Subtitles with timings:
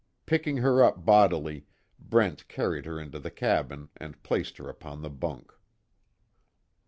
[0.25, 1.67] Picking her up bodily,
[1.99, 5.53] Brent carried her into the cabin and placed her upon the bunk.